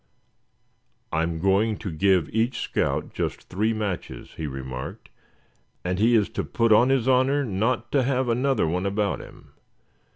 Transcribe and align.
"I'm 1.11 1.37
going 1.39 1.77
to 1.77 1.91
give 1.91 2.27
each 2.29 2.59
scout 2.61 3.13
just 3.13 3.49
three 3.49 3.71
matches," 3.71 4.31
he 4.35 4.47
remarked, 4.47 5.09
"and 5.83 5.99
he 5.99 6.15
is 6.15 6.27
put 6.29 6.71
on 6.71 6.89
his 6.89 7.07
honor 7.07 7.45
not 7.45 7.91
to 7.91 8.01
have 8.01 8.27
another 8.27 8.65
one 8.65 8.87
about 8.87 9.19
him. 9.21 9.51